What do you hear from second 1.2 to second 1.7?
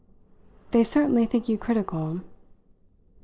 think you